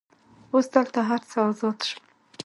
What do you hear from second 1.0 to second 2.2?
هر څه آزاد شول.